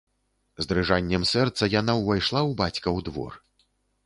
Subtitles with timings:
[0.61, 3.39] З дрыжаннем сэрца яна ўвайшла ў бацькаў двор.